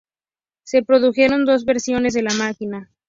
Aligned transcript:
Se 0.63 0.81
produjeron 0.81 1.45
dos 1.45 1.63
versiones 1.63 2.13
de 2.15 2.23
la 2.23 2.33
máquina. 2.33 2.89